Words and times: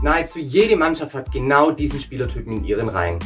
Nahezu 0.00 0.38
jede 0.38 0.76
Mannschaft 0.76 1.14
hat 1.14 1.32
genau 1.32 1.72
diesen 1.72 1.98
Spielertypen 1.98 2.58
in 2.58 2.64
ihren 2.64 2.88
Reihen. 2.88 3.18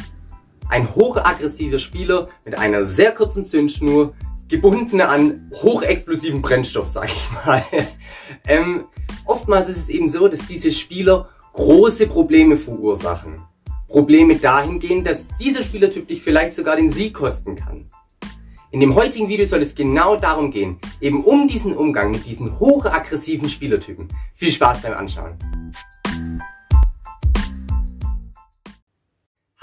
Ein 0.69 0.93
hochaggressiver 0.95 1.77
Spieler 1.77 2.29
mit 2.45 2.57
einer 2.57 2.83
sehr 2.83 3.11
kurzen 3.11 3.45
Zündschnur, 3.45 4.13
gebunden 4.49 5.01
an 5.01 5.51
hochexplosiven 5.53 6.41
Brennstoff, 6.41 6.87
sag 6.87 7.05
ich 7.05 7.29
mal. 7.45 7.63
ähm, 8.47 8.85
oftmals 9.25 9.69
ist 9.69 9.77
es 9.77 9.89
eben 9.89 10.09
so, 10.09 10.27
dass 10.27 10.47
diese 10.47 10.71
Spieler 10.71 11.29
große 11.53 12.07
Probleme 12.07 12.57
verursachen. 12.57 13.43
Probleme 13.87 14.37
dahingehend, 14.37 15.05
dass 15.05 15.27
dieser 15.39 15.61
Spielertyp 15.61 16.07
dich 16.07 16.23
vielleicht 16.23 16.55
sogar 16.55 16.75
den 16.75 16.89
Sieg 16.89 17.13
kosten 17.13 17.55
kann. 17.55 17.87
In 18.71 18.79
dem 18.79 18.95
heutigen 18.95 19.27
Video 19.27 19.45
soll 19.45 19.61
es 19.61 19.75
genau 19.75 20.15
darum 20.15 20.49
gehen, 20.49 20.79
eben 20.99 21.23
um 21.23 21.47
diesen 21.47 21.77
Umgang 21.77 22.09
mit 22.09 22.25
diesen 22.25 22.59
hochaggressiven 22.59 23.47
Spielertypen. 23.47 24.07
Viel 24.33 24.51
Spaß 24.51 24.81
beim 24.81 24.93
Anschauen. 24.93 25.37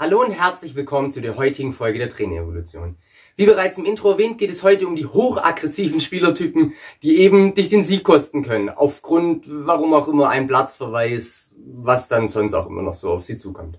Hallo 0.01 0.19
und 0.19 0.31
herzlich 0.31 0.73
willkommen 0.73 1.11
zu 1.11 1.21
der 1.21 1.37
heutigen 1.37 1.73
Folge 1.73 1.99
der 1.99 2.09
Trainerevolution. 2.09 2.97
Wie 3.35 3.45
bereits 3.45 3.77
im 3.77 3.85
Intro 3.85 4.13
erwähnt, 4.13 4.39
geht 4.39 4.49
es 4.49 4.63
heute 4.63 4.87
um 4.87 4.95
die 4.95 5.05
hochaggressiven 5.05 5.99
Spielertypen, 5.99 6.73
die 7.03 7.17
eben 7.17 7.53
dich 7.53 7.69
den 7.69 7.83
Sieg 7.83 8.03
kosten 8.03 8.41
können, 8.41 8.69
aufgrund, 8.69 9.45
warum 9.47 9.93
auch 9.93 10.07
immer, 10.07 10.29
ein 10.29 10.47
Platzverweis, 10.47 11.53
was 11.55 12.07
dann 12.07 12.27
sonst 12.27 12.55
auch 12.55 12.65
immer 12.65 12.81
noch 12.81 12.95
so 12.95 13.11
auf 13.11 13.23
sie 13.23 13.37
zukommt. 13.37 13.77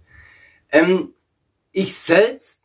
Ähm, 0.71 1.09
ich 1.73 1.97
selbst 1.97 2.61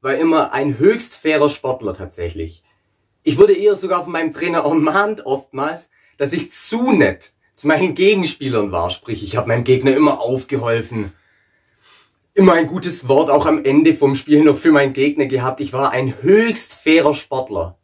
war 0.00 0.14
immer 0.14 0.54
ein 0.54 0.78
höchst 0.78 1.16
fairer 1.16 1.50
Sportler 1.50 1.92
tatsächlich. 1.92 2.64
Ich 3.22 3.36
wurde 3.36 3.52
eher 3.52 3.74
sogar 3.74 4.04
von 4.04 4.12
meinem 4.12 4.32
Trainer 4.32 4.60
ermahnt 4.60 5.26
oftmals, 5.26 5.90
dass 6.16 6.32
ich 6.32 6.50
zu 6.50 6.92
nett 6.92 7.34
zu 7.52 7.66
meinen 7.66 7.94
Gegenspielern 7.94 8.72
war. 8.72 8.88
Sprich, 8.88 9.22
ich 9.22 9.36
habe 9.36 9.48
meinem 9.48 9.64
Gegner 9.64 9.94
immer 9.94 10.18
aufgeholfen. 10.18 11.12
Immer 12.36 12.52
ein 12.52 12.66
gutes 12.66 13.08
Wort 13.08 13.30
auch 13.30 13.46
am 13.46 13.64
Ende 13.64 13.94
vom 13.94 14.14
Spiel 14.14 14.44
noch 14.44 14.58
für 14.58 14.70
meinen 14.70 14.92
Gegner 14.92 15.24
gehabt. 15.24 15.58
Ich 15.62 15.72
war 15.72 15.92
ein 15.92 16.20
höchst 16.20 16.74
fairer 16.74 17.14
Sportler. 17.14 17.78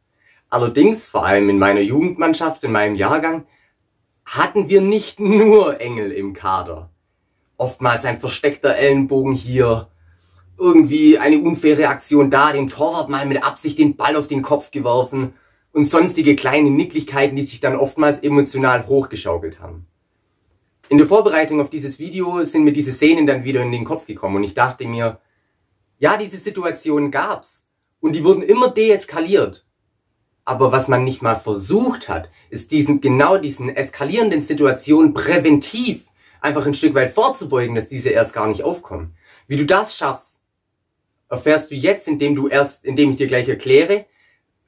Allerdings, 0.51 1.07
vor 1.07 1.25
allem 1.25 1.49
in 1.49 1.59
meiner 1.59 1.81
Jugendmannschaft, 1.81 2.63
in 2.63 2.71
meinem 2.71 2.95
Jahrgang, 2.95 3.47
hatten 4.27 4.69
wir 4.69 4.83
nicht 4.83 5.21
nur 5.21 5.81
Engel 5.81 6.13
im 6.13 6.35
Kader 6.35 6.91
oftmals 7.57 8.05
ein 8.05 8.21
versteckter 8.21 8.77
Ellenbogen 8.77 9.33
hier, 9.33 9.89
irgendwie 10.59 11.19
eine 11.19 11.39
unfaire 11.39 11.89
Aktion 11.89 12.29
da, 12.29 12.53
dem 12.53 12.69
Torwart 12.69 13.09
mal 13.09 13.25
mit 13.25 13.43
Absicht 13.43 13.79
den 13.79 13.97
Ball 13.97 14.17
auf 14.17 14.27
den 14.27 14.43
Kopf 14.43 14.71
geworfen 14.71 15.33
und 15.73 15.87
sonstige 15.87 16.37
kleine 16.37 16.71
Nicklichkeiten, 16.71 17.37
die 17.37 17.43
sich 17.43 17.61
dann 17.61 17.77
oftmals 17.77 18.19
emotional 18.19 18.87
hochgeschaukelt 18.87 19.61
haben. 19.61 19.87
In 20.93 20.99
der 20.99 21.07
Vorbereitung 21.07 21.59
auf 21.63 21.71
dieses 21.71 21.99
Video 21.99 22.45
sind 22.45 22.65
mir 22.65 22.73
diese 22.75 22.93
Szenen 22.93 23.27
dann 23.27 23.45
wieder 23.45 23.63
in 23.63 23.73
den 23.73 23.87
Kopf 23.87 24.05
gekommen 24.05 24.37
und 24.37 24.45
ich 24.45 24.53
dachte 24.53 24.87
mir, 24.87 25.21
ja, 25.99 26.19
diese 26.19 26.37
Situationen 26.37 27.11
gab's 27.11 27.67
und 28.01 28.13
die 28.15 28.25
wurden 28.25 28.43
immer 28.43 28.69
deeskaliert. 28.69 29.65
Aber 30.45 30.71
was 30.71 30.89
man 30.89 31.05
nicht 31.05 31.23
mal 31.23 31.35
versucht 31.35 32.11
hat, 32.11 32.29
ist 32.51 32.73
diesen, 32.73 33.01
genau 33.01 33.39
diesen 33.39 33.75
eskalierenden 33.75 34.43
Situationen 34.43 35.15
präventiv 35.15 36.09
einfach 36.43 36.67
ein 36.67 36.75
Stück 36.75 36.93
weit 36.93 37.15
vorzubeugen, 37.15 37.75
dass 37.75 37.89
diese 37.89 38.11
erst 38.11 38.35
gar 38.35 38.49
nicht 38.49 38.63
aufkommen. 38.63 39.17
Wie 39.47 39.57
du 39.57 39.65
das 39.65 39.97
schaffst, 39.97 40.43
erfährst 41.31 41.71
du 41.71 41.75
jetzt, 41.75 42.07
indem 42.07 42.35
du 42.35 42.49
erst, 42.49 42.85
indem 42.85 43.09
ich 43.09 43.17
dir 43.17 43.29
gleich 43.29 43.49
erkläre, 43.49 44.05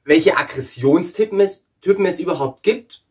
welche 0.03 0.37
Aggressionstypen 0.37 1.39
es, 1.39 1.63
Typen 1.81 2.07
es 2.07 2.19
überhaupt 2.19 2.63
gibt, 2.63 3.04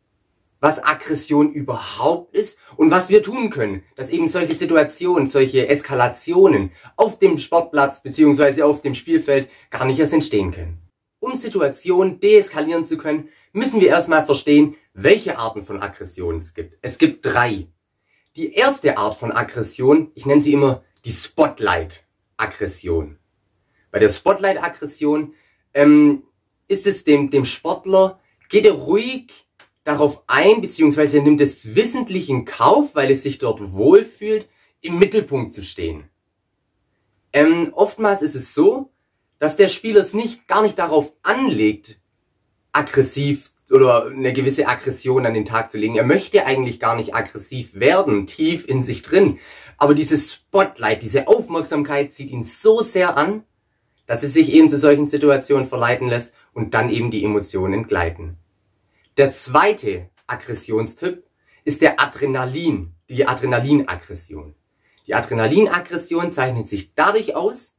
was 0.64 0.82
Aggression 0.82 1.52
überhaupt 1.52 2.34
ist 2.34 2.58
und 2.78 2.90
was 2.90 3.10
wir 3.10 3.22
tun 3.22 3.50
können, 3.50 3.82
dass 3.96 4.08
eben 4.08 4.28
solche 4.28 4.54
Situationen, 4.54 5.26
solche 5.26 5.68
Eskalationen 5.68 6.72
auf 6.96 7.18
dem 7.18 7.36
Sportplatz 7.36 8.02
beziehungsweise 8.02 8.64
auf 8.64 8.80
dem 8.80 8.94
Spielfeld 8.94 9.50
gar 9.68 9.84
nicht 9.84 9.98
erst 9.98 10.14
entstehen 10.14 10.52
können. 10.52 10.78
Um 11.20 11.34
Situationen 11.34 12.18
deeskalieren 12.18 12.86
zu 12.86 12.96
können, 12.96 13.28
müssen 13.52 13.78
wir 13.78 13.88
erstmal 13.88 14.24
verstehen, 14.24 14.74
welche 14.94 15.36
Arten 15.36 15.60
von 15.60 15.82
Aggressionen 15.82 16.38
es 16.38 16.54
gibt. 16.54 16.78
Es 16.80 16.96
gibt 16.96 17.26
drei. 17.26 17.66
Die 18.34 18.54
erste 18.54 18.96
Art 18.96 19.16
von 19.16 19.32
Aggression, 19.32 20.12
ich 20.14 20.24
nenne 20.24 20.40
sie 20.40 20.54
immer 20.54 20.82
die 21.04 21.12
Spotlight-Aggression. 21.12 23.18
Bei 23.90 23.98
der 23.98 24.08
Spotlight-Aggression 24.08 25.34
ähm, 25.74 26.22
ist 26.68 26.86
es 26.86 27.04
dem, 27.04 27.28
dem 27.28 27.44
Sportler, 27.44 28.18
geht 28.48 28.64
er 28.64 28.72
ruhig 28.72 29.43
darauf 29.84 30.22
ein, 30.26 30.60
beziehungsweise 30.60 31.20
nimmt 31.20 31.40
es 31.40 31.74
wissentlich 31.74 32.28
in 32.28 32.44
Kauf, 32.44 32.94
weil 32.94 33.10
es 33.10 33.22
sich 33.22 33.38
dort 33.38 33.72
wohlfühlt, 33.72 34.48
im 34.80 34.98
Mittelpunkt 34.98 35.52
zu 35.52 35.62
stehen. 35.62 36.08
Ähm, 37.32 37.70
oftmals 37.74 38.22
ist 38.22 38.34
es 38.34 38.54
so, 38.54 38.90
dass 39.38 39.56
der 39.56 39.68
Spieler 39.68 40.00
es 40.00 40.14
nicht 40.14 40.46
gar 40.46 40.62
nicht 40.62 40.78
darauf 40.78 41.12
anlegt, 41.22 41.98
aggressiv 42.72 43.50
oder 43.70 44.06
eine 44.06 44.32
gewisse 44.32 44.68
Aggression 44.68 45.26
an 45.26 45.34
den 45.34 45.44
Tag 45.44 45.70
zu 45.70 45.78
legen. 45.78 45.96
Er 45.96 46.04
möchte 46.04 46.46
eigentlich 46.46 46.80
gar 46.80 46.96
nicht 46.96 47.14
aggressiv 47.14 47.74
werden, 47.74 48.26
tief 48.26 48.68
in 48.68 48.82
sich 48.82 49.02
drin. 49.02 49.38
Aber 49.78 49.94
dieses 49.94 50.32
Spotlight, 50.32 51.02
diese 51.02 51.28
Aufmerksamkeit 51.28 52.12
zieht 52.12 52.30
ihn 52.30 52.44
so 52.44 52.82
sehr 52.82 53.16
an, 53.16 53.44
dass 54.06 54.22
es 54.22 54.34
sich 54.34 54.52
eben 54.52 54.68
zu 54.68 54.78
solchen 54.78 55.06
Situationen 55.06 55.66
verleiten 55.66 56.08
lässt 56.08 56.32
und 56.52 56.74
dann 56.74 56.90
eben 56.90 57.10
die 57.10 57.24
Emotionen 57.24 57.74
entgleiten. 57.74 58.36
Der 59.16 59.30
zweite 59.30 60.10
Aggressionstyp 60.26 61.24
ist 61.62 61.82
der 61.82 62.00
Adrenalin, 62.00 62.94
die 63.08 63.26
Adrenalinaggression. 63.26 64.56
Die 65.06 65.14
Adrenalinaggression 65.14 66.32
zeichnet 66.32 66.68
sich 66.68 66.94
dadurch 66.94 67.36
aus, 67.36 67.76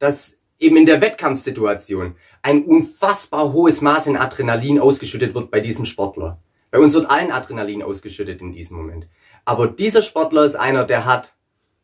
dass 0.00 0.36
eben 0.58 0.76
in 0.76 0.86
der 0.86 1.00
Wettkampfsituation 1.00 2.16
ein 2.42 2.64
unfassbar 2.64 3.52
hohes 3.52 3.82
Maß 3.82 4.08
an 4.08 4.16
Adrenalin 4.16 4.80
ausgeschüttet 4.80 5.34
wird 5.34 5.52
bei 5.52 5.60
diesem 5.60 5.84
Sportler. 5.84 6.42
Bei 6.72 6.80
uns 6.80 6.92
wird 6.92 7.08
allen 7.08 7.30
Adrenalin 7.30 7.84
ausgeschüttet 7.84 8.40
in 8.40 8.50
diesem 8.50 8.76
Moment. 8.76 9.06
Aber 9.44 9.68
dieser 9.68 10.02
Sportler 10.02 10.44
ist 10.44 10.56
einer, 10.56 10.82
der 10.84 11.04
hat, 11.04 11.34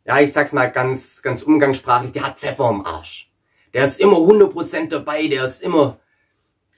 ja, 0.04 0.18
ich 0.18 0.32
sag's 0.32 0.52
mal 0.52 0.66
ganz, 0.66 1.22
ganz 1.22 1.44
umgangssprachlich, 1.44 2.10
der 2.10 2.26
hat 2.26 2.40
Pfeffer 2.40 2.64
am 2.64 2.84
Arsch. 2.84 3.30
Der 3.72 3.84
ist 3.84 4.00
immer 4.00 4.16
100% 4.16 4.88
dabei, 4.88 5.28
der 5.28 5.44
ist 5.44 5.62
immer, 5.62 5.99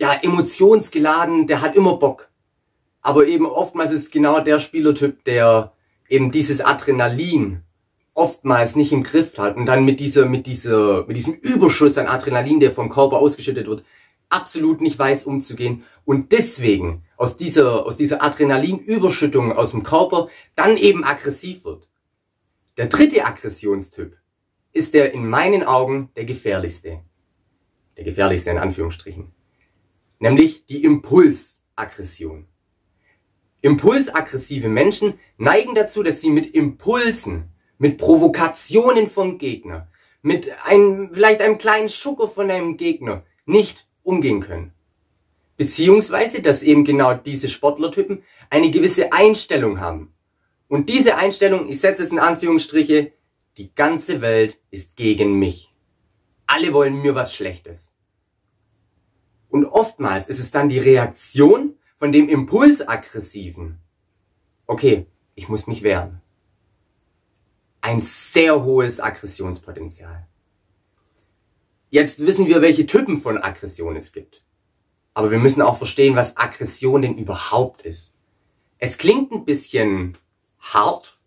ja, 0.02 0.14
emotionsgeladen, 0.20 1.46
der 1.46 1.60
hat 1.60 1.76
immer 1.76 1.96
Bock. 1.96 2.28
Aber 3.02 3.28
eben 3.28 3.46
oftmals 3.46 3.92
ist 3.92 4.10
genau 4.10 4.40
der 4.40 4.58
Spielertyp, 4.58 5.22
der 5.24 5.74
eben 6.08 6.32
dieses 6.32 6.60
Adrenalin 6.60 7.62
oftmals 8.12 8.74
nicht 8.74 8.92
im 8.92 9.04
Griff 9.04 9.38
hat 9.38 9.56
und 9.56 9.64
dann 9.66 9.84
mit 9.84 10.00
dieser, 10.00 10.26
mit 10.26 10.46
dieser, 10.46 11.06
mit 11.06 11.16
diesem 11.16 11.34
Überschuss 11.34 11.98
an 11.98 12.08
Adrenalin, 12.08 12.58
der 12.58 12.72
vom 12.72 12.88
Körper 12.88 13.18
ausgeschüttet 13.18 13.68
wird, 13.68 13.84
absolut 14.28 14.80
nicht 14.80 14.98
weiß 14.98 15.22
umzugehen 15.22 15.84
und 16.04 16.32
deswegen 16.32 17.04
aus 17.16 17.36
dieser, 17.36 17.86
aus 17.86 17.94
dieser 17.94 18.24
Adrenalinüberschüttung 18.24 19.52
aus 19.52 19.70
dem 19.70 19.84
Körper 19.84 20.28
dann 20.56 20.76
eben 20.76 21.04
aggressiv 21.04 21.64
wird. 21.64 21.86
Der 22.76 22.86
dritte 22.86 23.24
Aggressionstyp 23.24 24.16
ist 24.72 24.94
der 24.94 25.14
in 25.14 25.28
meinen 25.28 25.62
Augen 25.62 26.10
der 26.16 26.24
gefährlichste. 26.24 27.02
Der 27.96 28.02
gefährlichste 28.02 28.50
in 28.50 28.58
Anführungsstrichen. 28.58 29.32
Nämlich 30.22 30.66
die 30.66 30.84
Impulsaggression. 30.84 32.46
Impulsaggressive 33.60 34.68
Menschen 34.68 35.18
neigen 35.36 35.74
dazu, 35.74 36.04
dass 36.04 36.20
sie 36.20 36.30
mit 36.30 36.54
Impulsen 36.54 37.52
mit 37.76 37.98
Provokationen 37.98 39.08
vom 39.08 39.38
Gegner, 39.38 39.88
mit 40.22 40.48
einem, 40.64 41.12
vielleicht 41.12 41.40
einem 41.40 41.58
kleinen 41.58 41.88
Schucker 41.88 42.28
von 42.28 42.48
einem 42.52 42.76
Gegner 42.76 43.24
nicht 43.46 43.88
umgehen 44.04 44.38
können. 44.38 44.72
Beziehungsweise, 45.56 46.40
dass 46.40 46.62
eben 46.62 46.84
genau 46.84 47.14
diese 47.14 47.48
Sportlertypen 47.48 48.22
eine 48.48 48.70
gewisse 48.70 49.12
Einstellung 49.12 49.80
haben. 49.80 50.14
Und 50.68 50.88
diese 50.88 51.16
Einstellung, 51.16 51.68
ich 51.68 51.80
setze 51.80 52.04
es 52.04 52.12
in 52.12 52.20
Anführungsstriche, 52.20 53.10
die 53.56 53.74
ganze 53.74 54.20
Welt 54.20 54.60
ist 54.70 54.94
gegen 54.94 55.40
mich. 55.40 55.74
Alle 56.46 56.72
wollen 56.72 57.02
mir 57.02 57.16
was 57.16 57.34
Schlechtes. 57.34 57.91
Und 59.52 59.66
oftmals 59.66 60.26
ist 60.26 60.40
es 60.40 60.50
dann 60.50 60.68
die 60.68 60.80
Reaktion 60.80 61.76
von 61.96 62.10
dem 62.10 62.28
Impulsaggressiven. 62.28 63.78
Okay, 64.66 65.06
ich 65.36 65.48
muss 65.48 65.68
mich 65.68 65.84
wehren 65.84 66.22
ein 67.82 68.00
sehr 68.00 68.62
hohes 68.62 69.00
Aggressionspotenzial. 69.00 70.26
Jetzt 71.90 72.20
wissen 72.20 72.46
wir, 72.46 72.62
welche 72.62 72.86
Typen 72.86 73.20
von 73.20 73.36
Aggression 73.36 73.96
es 73.96 74.12
gibt. 74.12 74.42
Aber 75.12 75.30
wir 75.30 75.38
müssen 75.38 75.60
auch 75.60 75.76
verstehen, 75.76 76.16
was 76.16 76.38
Aggression 76.38 77.02
denn 77.02 77.18
überhaupt 77.18 77.82
ist. 77.82 78.14
Es 78.78 78.96
klingt 78.96 79.30
ein 79.30 79.44
bisschen 79.44 80.16
hart, 80.58 81.18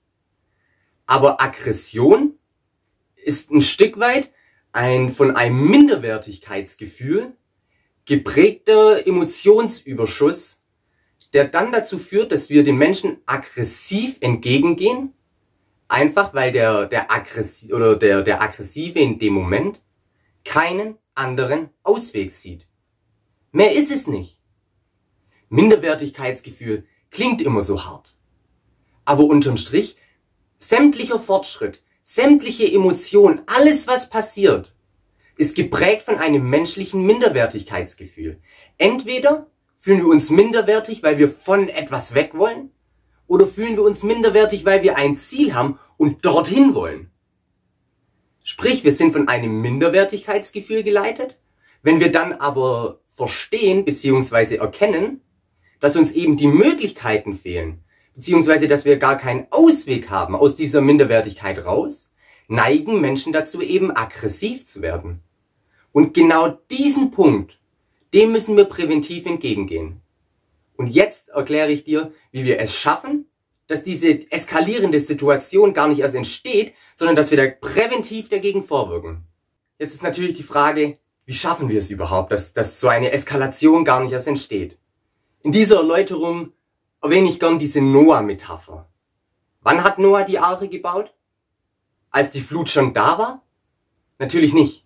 aber 1.06 1.40
Aggression 1.40 2.40
ist 3.16 3.52
ein 3.52 3.62
Stück 3.62 4.00
weit 4.00 4.32
ein 4.72 5.10
von 5.10 5.36
einem 5.36 5.70
Minderwertigkeitsgefühl 5.70 7.34
geprägter 8.06 9.06
Emotionsüberschuss, 9.06 10.60
der 11.34 11.46
dann 11.46 11.72
dazu 11.72 11.98
führt, 11.98 12.32
dass 12.32 12.50
wir 12.50 12.64
den 12.64 12.78
Menschen 12.78 13.18
aggressiv 13.26 14.18
entgegengehen 14.22 15.14
Einfach 15.88 16.34
weil 16.34 16.52
der, 16.52 16.88
der, 16.88 17.12
Aggressi 17.12 17.74
oder 17.74 17.96
der, 17.96 18.24
der 18.24 18.42
Aggressive 18.42 19.00
in 19.00 19.20
dem 19.20 19.34
Moment 19.34 19.82
keinen 20.44 20.98
anderen 21.14 21.70
Ausweg 21.84 22.32
sieht. 22.32 22.68
Mehr 23.52 23.74
ist 23.74 23.92
es 23.92 24.08
nicht. 24.08 24.42
Minderwertigkeitsgefühl 25.50 26.86
klingt 27.12 27.42
immer 27.42 27.62
so 27.62 27.86
hart. 27.86 28.16
Aber 29.06 29.26
unterm 29.26 29.58
Strich, 29.58 29.96
sämtlicher 30.58 31.20
Fortschritt, 31.20 31.84
sämtliche 32.02 32.70
Emotionen, 32.70 33.44
alles 33.46 33.88
was 33.88 34.10
passiert, 34.10 34.75
ist 35.38 35.56
geprägt 35.56 36.04
von 36.04 36.18
einem 36.18 36.50
menschlichen 36.50 37.06
Minderwertigkeitsgefühl. 37.06 38.40
Entweder 38.78 39.48
fühlen 39.78 40.00
wir 40.00 40.08
uns 40.08 40.30
minderwertig, 40.30 41.04
weil 41.04 41.18
wir 41.18 41.30
von 41.30 41.70
etwas 41.70 42.14
weg 42.14 42.32
wollen, 42.34 42.72
oder 43.28 43.48
fühlen 43.48 43.76
wir 43.76 43.84
uns 43.84 44.04
minderwertig, 44.04 44.66
weil 44.66 44.84
wir 44.84 44.98
ein 44.98 45.18
Ziel 45.18 45.54
haben 45.54 45.80
und 45.98 46.26
dorthin 46.26 46.76
wollen. 46.76 47.12
Sprich, 48.44 48.84
wir 48.84 48.92
sind 48.92 49.12
von 49.12 49.28
einem 49.28 49.62
Minderwertigkeitsgefühl 49.62 50.84
geleitet. 50.84 51.40
Wenn 51.82 52.00
wir 52.00 52.12
dann 52.12 52.34
aber 52.34 53.00
verstehen 53.08 53.86
bzw. 53.86 54.58
erkennen, 54.58 55.22
dass 55.80 55.96
uns 55.96 56.12
eben 56.12 56.38
die 56.38 56.48
Möglichkeiten 56.48 57.36
fehlen, 57.36 57.84
beziehungsweise 58.14 58.68
dass 58.68 58.86
wir 58.86 58.98
gar 58.98 59.18
keinen 59.18 59.48
Ausweg 59.50 60.10
haben 60.10 60.36
aus 60.36 60.56
dieser 60.56 60.82
Minderwertigkeit 60.82 61.66
raus, 61.66 62.12
neigen 62.48 63.02
Menschen 63.02 63.34
dazu 63.34 63.62
eben 63.62 63.96
aggressiv 63.96 64.66
zu 64.66 64.82
werden. 64.82 65.22
Und 65.96 66.14
genau 66.14 66.50
diesen 66.50 67.10
Punkt, 67.12 67.58
dem 68.14 68.34
müssen 68.34 68.58
wir 68.58 68.66
präventiv 68.66 69.26
entgegengehen. 69.26 70.02
Und 70.76 70.88
jetzt 70.88 71.30
erkläre 71.30 71.72
ich 71.72 71.86
dir, 71.86 72.12
wie 72.34 72.44
wir 72.44 72.60
es 72.60 72.76
schaffen, 72.76 73.28
dass 73.68 73.82
diese 73.82 74.30
eskalierende 74.30 75.00
Situation 75.00 75.74
gar 75.74 75.88
nicht 75.88 76.00
erst 76.00 76.16
entsteht, 76.16 76.74
sondern 76.96 77.16
dass 77.16 77.32
wir 77.32 77.38
da 77.38 77.48
präventiv 77.48 78.28
dagegen 78.28 78.62
vorwirken. 78.62 79.24
Jetzt 79.80 79.94
ist 79.94 80.04
natürlich 80.04 80.34
die 80.34 80.44
Frage, 80.44 80.98
wie 81.24 81.34
schaffen 81.34 81.70
wir 81.70 81.78
es 81.78 81.90
überhaupt, 81.90 82.34
dass, 82.34 82.52
dass 82.52 82.82
so 82.82 82.90
eine 82.90 83.14
Eskalation 83.14 83.86
gar 83.86 84.04
nicht 84.04 84.12
erst 84.12 84.28
entsteht? 84.28 84.78
In 85.44 85.54
dieser 85.54 85.78
Erläuterung 85.78 86.52
erwähne 87.02 87.30
ich 87.30 87.40
gern 87.40 87.58
diese 87.58 87.80
Noah-Metapher. 87.80 88.90
Wann 89.62 89.82
hat 89.82 89.98
Noah 89.98 90.24
die 90.24 90.40
Arche 90.40 90.68
gebaut? 90.68 91.14
Als 92.12 92.32
die 92.32 92.42
Flut 92.42 92.68
schon 92.68 92.94
da 92.94 93.18
war? 93.18 93.44
Natürlich 94.20 94.54
nicht. 94.54 94.85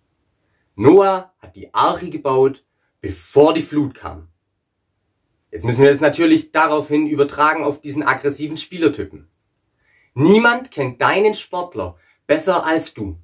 Noah 0.80 1.34
hat 1.40 1.56
die 1.56 1.74
Arche 1.74 2.08
gebaut, 2.08 2.64
bevor 3.02 3.52
die 3.52 3.60
Flut 3.60 3.94
kam. 3.94 4.28
Jetzt 5.50 5.62
müssen 5.62 5.82
wir 5.82 5.90
das 5.90 6.00
natürlich 6.00 6.52
daraufhin 6.52 7.06
übertragen 7.06 7.64
auf 7.64 7.82
diesen 7.82 8.02
aggressiven 8.02 8.56
Spielertypen. 8.56 9.28
Niemand 10.14 10.70
kennt 10.70 11.02
deinen 11.02 11.34
Sportler 11.34 11.98
besser 12.26 12.64
als 12.64 12.94
du. 12.94 13.18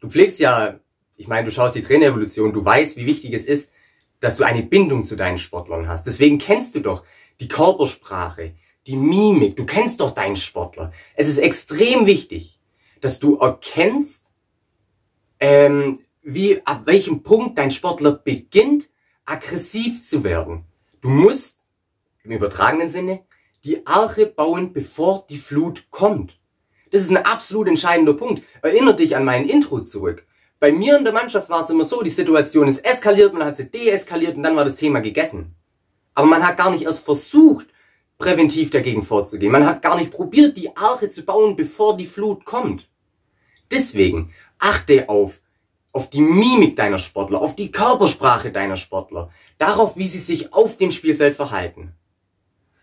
Du 0.00 0.08
pflegst 0.08 0.40
ja, 0.40 0.80
ich 1.16 1.28
meine, 1.28 1.44
du 1.44 1.50
schaust 1.50 1.74
die 1.74 1.82
Trainerevolution, 1.82 2.54
du 2.54 2.64
weißt, 2.64 2.96
wie 2.96 3.04
wichtig 3.04 3.34
es 3.34 3.44
ist, 3.44 3.70
dass 4.20 4.36
du 4.36 4.44
eine 4.44 4.62
Bindung 4.62 5.04
zu 5.04 5.14
deinen 5.14 5.38
Sportlern 5.38 5.86
hast. 5.86 6.06
Deswegen 6.06 6.38
kennst 6.38 6.74
du 6.74 6.80
doch 6.80 7.04
die 7.38 7.48
Körpersprache, 7.48 8.54
die 8.86 8.96
Mimik, 8.96 9.56
du 9.56 9.66
kennst 9.66 10.00
doch 10.00 10.12
deinen 10.12 10.36
Sportler. 10.36 10.90
Es 11.16 11.28
ist 11.28 11.36
extrem 11.36 12.06
wichtig, 12.06 12.58
dass 13.02 13.18
du 13.18 13.36
erkennst, 13.36 14.24
ähm, 15.38 15.98
wie, 16.24 16.60
ab 16.64 16.82
welchem 16.86 17.22
Punkt 17.22 17.58
dein 17.58 17.70
Sportler 17.70 18.12
beginnt, 18.12 18.88
aggressiv 19.24 20.02
zu 20.02 20.24
werden. 20.24 20.64
Du 21.00 21.08
musst 21.08 21.58
im 22.24 22.32
übertragenen 22.32 22.88
Sinne, 22.88 23.20
die 23.64 23.86
Arche 23.86 24.26
bauen, 24.26 24.72
bevor 24.72 25.26
die 25.28 25.36
Flut 25.36 25.86
kommt. 25.90 26.38
Das 26.90 27.02
ist 27.02 27.10
ein 27.10 27.24
absolut 27.24 27.68
entscheidender 27.68 28.14
Punkt. 28.14 28.42
Erinner 28.62 28.94
dich 28.94 29.16
an 29.16 29.24
mein 29.24 29.48
Intro 29.48 29.80
zurück. 29.80 30.26
Bei 30.60 30.72
mir 30.72 30.96
in 30.96 31.04
der 31.04 31.12
Mannschaft 31.12 31.50
war 31.50 31.62
es 31.62 31.70
immer 31.70 31.84
so, 31.84 32.02
die 32.02 32.10
Situation 32.10 32.68
ist 32.68 32.84
eskaliert, 32.84 33.34
man 33.34 33.44
hat 33.44 33.56
sie 33.56 33.70
deeskaliert 33.70 34.36
und 34.36 34.42
dann 34.42 34.56
war 34.56 34.64
das 34.64 34.76
Thema 34.76 35.00
gegessen. 35.00 35.54
Aber 36.14 36.26
man 36.26 36.46
hat 36.46 36.56
gar 36.56 36.70
nicht 36.70 36.84
erst 36.84 37.04
versucht, 37.04 37.66
präventiv 38.16 38.70
dagegen 38.70 39.02
vorzugehen. 39.02 39.52
Man 39.52 39.66
hat 39.66 39.82
gar 39.82 39.96
nicht 39.96 40.10
probiert, 40.10 40.56
die 40.56 40.74
Arche 40.76 41.10
zu 41.10 41.22
bauen, 41.22 41.56
bevor 41.56 41.96
die 41.96 42.06
Flut 42.06 42.44
kommt. 42.44 42.88
Deswegen 43.70 44.32
achte 44.58 45.08
auf, 45.08 45.40
auf 45.94 46.10
die 46.10 46.20
Mimik 46.20 46.74
deiner 46.74 46.98
Sportler, 46.98 47.40
auf 47.40 47.54
die 47.54 47.70
Körpersprache 47.70 48.50
deiner 48.50 48.76
Sportler, 48.76 49.30
darauf, 49.58 49.96
wie 49.96 50.08
sie 50.08 50.18
sich 50.18 50.52
auf 50.52 50.76
dem 50.76 50.90
Spielfeld 50.90 51.36
verhalten. 51.36 51.94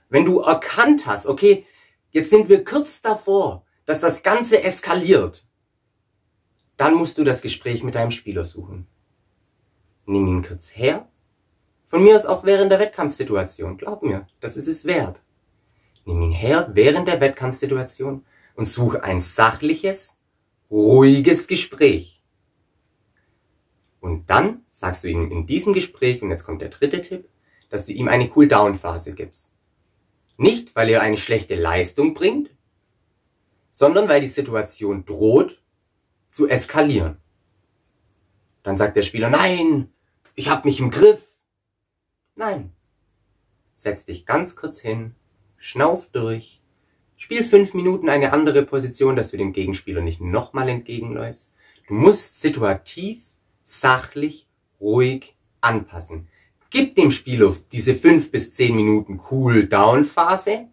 Wenn 0.10 0.24
du 0.24 0.40
erkannt 0.40 1.06
hast, 1.06 1.28
okay, 1.28 1.66
jetzt 2.12 2.30
sind 2.30 2.48
wir 2.48 2.64
kurz 2.64 3.02
davor, 3.02 3.66
dass 3.86 4.00
das 4.00 4.24
Ganze 4.24 4.64
eskaliert, 4.64 5.46
dann 6.78 6.94
musst 6.96 7.18
du 7.18 7.26
das 7.26 7.42
Gespräch 7.42 7.84
mit 7.84 7.96
deinem 7.96 8.12
Spieler 8.12 8.46
suchen. 8.46 8.88
Nimm 10.06 10.28
ihn 10.28 10.42
kurz 10.42 10.70
her. 10.70 11.10
Von 11.86 12.04
mir 12.04 12.16
aus 12.16 12.26
auch 12.26 12.46
während 12.46 12.72
der 12.72 12.80
Wettkampfsituation. 12.80 13.78
Glaub 13.78 14.04
mir, 14.04 14.26
das 14.40 14.56
ist 14.56 14.68
es 14.68 14.86
wert. 14.86 15.22
Nimm 16.06 16.22
ihn 16.22 16.32
her 16.32 16.70
während 16.74 17.10
der 17.10 17.20
Wettkampfsituation 17.20 18.26
und 18.56 18.66
suche 18.66 19.04
ein 19.04 19.20
sachliches, 19.20 20.18
ruhiges 20.72 21.48
Gespräch. 21.48 22.21
Und 24.02 24.30
dann 24.30 24.66
sagst 24.68 25.04
du 25.04 25.08
ihm 25.08 25.32
in 25.32 25.46
diesem 25.46 25.74
Gespräch, 25.74 26.22
und 26.22 26.32
jetzt 26.32 26.44
kommt 26.44 26.62
der 26.62 26.70
dritte 26.70 27.02
Tipp, 27.02 27.30
dass 27.70 27.86
du 27.86 27.94
ihm 27.94 28.10
eine 28.10 28.30
Cool-Down-Phase 28.36 29.14
gibst. 29.14 29.54
Nicht, 30.38 30.76
weil 30.76 30.90
er 30.90 31.02
eine 31.02 31.18
schlechte 31.18 31.56
Leistung 31.56 32.14
bringt, 32.14 32.50
sondern 33.70 34.10
weil 34.10 34.20
die 34.20 34.28
Situation 34.28 35.06
droht 35.06 35.62
zu 36.30 36.50
eskalieren. 36.50 37.18
Dann 38.64 38.76
sagt 38.76 38.96
der 38.96 39.04
Spieler, 39.04 39.30
nein, 39.30 39.90
ich 40.36 40.50
hab 40.50 40.66
mich 40.66 40.80
im 40.80 40.90
Griff. 40.90 41.22
Nein. 42.36 42.74
Setz 43.72 44.04
dich 44.04 44.26
ganz 44.26 44.56
kurz 44.56 44.80
hin, 44.80 45.16
schnauf 45.58 46.08
durch, 46.08 46.62
spiel 47.16 47.44
fünf 47.44 47.74
Minuten 47.74 48.10
eine 48.10 48.34
andere 48.34 48.64
Position, 48.64 49.16
dass 49.16 49.32
du 49.32 49.38
dem 49.38 49.54
Gegenspieler 49.54 50.02
nicht 50.02 50.22
nochmal 50.22 50.70
entgegenläufst. 50.70 51.54
Du 51.88 51.94
musst 51.94 52.42
situativ, 52.42 53.24
sachlich, 53.80 54.48
ruhig 54.82 55.36
anpassen. 55.62 56.28
Gib 56.70 56.96
dem 56.96 57.10
Spieler 57.10 57.56
diese 57.72 57.96
fünf 57.96 58.30
bis 58.30 58.52
zehn 58.52 58.76
Minuten 58.76 59.22
Cool-Down-Phase 59.32 60.68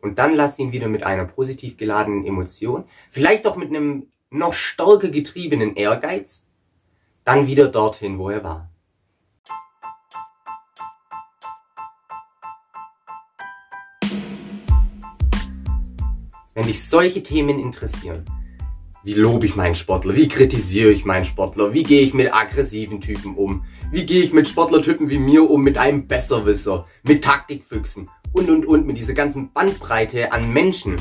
und 0.00 0.18
dann 0.18 0.32
lass 0.34 0.58
ihn 0.60 0.70
wieder 0.70 0.88
mit 0.88 1.02
einer 1.02 1.24
positiv 1.24 1.76
geladenen 1.76 2.24
Emotion, 2.24 2.84
vielleicht 3.10 3.46
auch 3.48 3.56
mit 3.56 3.70
einem 3.70 4.06
noch 4.30 4.54
stärker 4.54 5.08
getriebenen 5.08 5.74
Ehrgeiz, 5.74 6.46
dann 7.24 7.48
wieder 7.48 7.68
dorthin, 7.68 8.18
wo 8.18 8.30
er 8.30 8.44
war. 8.44 8.70
Wenn 16.54 16.66
dich 16.66 16.88
solche 16.88 17.22
Themen 17.22 17.58
interessieren, 17.58 18.24
wie 19.04 19.14
lobe 19.14 19.46
ich 19.46 19.56
meinen 19.56 19.74
Sportler, 19.74 20.14
wie 20.16 20.28
kritisiere 20.28 20.90
ich 20.90 21.04
meinen 21.04 21.24
Sportler, 21.24 21.72
wie 21.72 21.82
gehe 21.82 22.02
ich 22.02 22.14
mit 22.14 22.34
aggressiven 22.34 23.00
Typen 23.00 23.36
um, 23.36 23.64
wie 23.90 24.04
gehe 24.04 24.22
ich 24.22 24.32
mit 24.32 24.48
Sportlertypen 24.48 25.08
wie 25.08 25.18
mir 25.18 25.48
um, 25.48 25.62
mit 25.62 25.78
einem 25.78 26.06
Besserwisser, 26.06 26.86
mit 27.04 27.22
Taktikfüchsen 27.24 28.08
und 28.32 28.50
und 28.50 28.66
und, 28.66 28.86
mit 28.86 28.98
dieser 28.98 29.14
ganzen 29.14 29.52
Bandbreite 29.52 30.32
an 30.32 30.52
Menschen, 30.52 30.96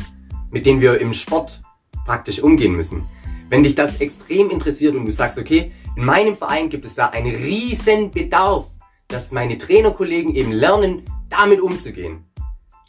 mit 0.52 0.66
denen 0.66 0.82
wir 0.82 1.00
im 1.00 1.14
Sport 1.14 1.62
praktisch 2.06 2.42
umgehen 2.42 2.76
müssen. 2.76 3.04
Wenn 3.50 3.64
dich 3.64 3.76
das 3.76 4.00
extrem 4.00 4.50
interessiert 4.50 4.96
und 4.96 5.06
du 5.06 5.12
sagst, 5.12 5.38
okay, 5.38 5.72
in 5.96 6.06
meinem 6.06 6.36
Verein 6.36 6.70
gibt 6.70 6.86
es 6.86 6.96
da 6.96 7.08
einen 7.08 7.34
riesen 7.34 8.12
Bedarf, 8.12 8.68
dass 9.08 9.32
meine 9.32 9.58
Trainerkollegen 9.58 10.36
eben 10.36 10.52
lernen, 10.52 11.04
damit 11.30 11.62
umzugehen. 11.62 12.27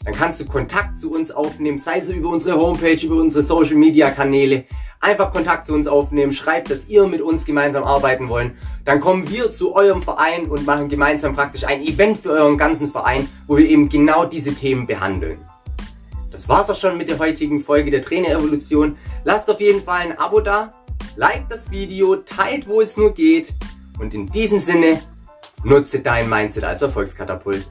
Dann 0.05 0.13
kannst 0.13 0.39
du 0.39 0.45
Kontakt 0.45 0.97
zu 0.97 1.11
uns 1.11 1.29
aufnehmen, 1.29 1.77
sei 1.77 1.99
es 1.99 2.09
über 2.09 2.29
unsere 2.29 2.57
Homepage, 2.57 3.05
über 3.05 3.15
unsere 3.15 3.43
Social 3.43 3.75
Media 3.75 4.11
Kanäle 4.11 4.65
einfach 5.01 5.31
Kontakt 5.31 5.65
zu 5.65 5.73
uns 5.73 5.87
aufnehmen, 5.87 6.31
schreibt, 6.31 6.69
dass 6.71 6.87
ihr 6.87 7.07
mit 7.07 7.21
uns 7.21 7.45
gemeinsam 7.45 7.83
arbeiten 7.83 8.29
wollen. 8.29 8.57
Dann 8.85 8.99
kommen 8.99 9.29
wir 9.29 9.51
zu 9.51 9.75
eurem 9.75 10.01
Verein 10.01 10.47
und 10.47 10.65
machen 10.65 10.89
gemeinsam 10.89 11.35
praktisch 11.35 11.63
ein 11.63 11.81
Event 11.81 12.17
für 12.17 12.31
euren 12.31 12.57
ganzen 12.57 12.91
Verein, 12.91 13.29
wo 13.47 13.57
wir 13.57 13.67
eben 13.67 13.89
genau 13.89 14.25
diese 14.25 14.53
Themen 14.53 14.87
behandeln. 14.87 15.39
Das 16.31 16.47
war's 16.47 16.69
auch 16.69 16.75
schon 16.75 16.97
mit 16.97 17.09
der 17.09 17.19
heutigen 17.19 17.61
Folge 17.61 17.91
der 17.91 18.01
Trainerevolution. 18.01 18.97
Lasst 19.23 19.49
auf 19.49 19.59
jeden 19.59 19.81
Fall 19.81 20.01
ein 20.01 20.17
Abo 20.17 20.41
da, 20.41 20.73
liked 21.15 21.49
das 21.51 21.71
Video, 21.71 22.17
teilt 22.17 22.67
wo 22.67 22.81
es 22.81 22.97
nur 22.97 23.13
geht 23.13 23.49
und 23.99 24.13
in 24.13 24.27
diesem 24.27 24.59
Sinne 24.59 25.01
nutze 25.63 25.99
dein 25.99 26.29
Mindset 26.29 26.63
als 26.63 26.81
Erfolgskatapult. 26.81 27.65